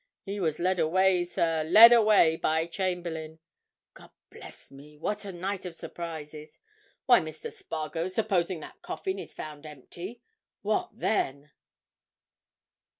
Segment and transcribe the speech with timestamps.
[0.23, 3.37] He was led away, sir, led away by Chamberlayne.
[3.93, 6.59] God bless me, what a night of surprises!
[7.05, 7.53] Why, Mr.
[7.53, 11.51] Spargo, supposing that coffin is found empty—what then?"